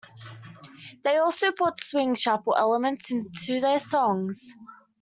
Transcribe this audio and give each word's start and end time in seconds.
They 1.03 1.17
also 1.17 1.51
put 1.51 1.83
swing 1.83 2.15
shuffle 2.15 2.55
elements 2.57 3.11
into 3.11 3.59
their 3.59 3.77
songs. 3.77 4.55